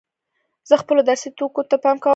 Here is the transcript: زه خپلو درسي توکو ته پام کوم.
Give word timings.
زه 0.69 0.75
خپلو 0.81 1.01
درسي 1.09 1.29
توکو 1.37 1.61
ته 1.69 1.75
پام 1.83 1.97
کوم. 2.01 2.09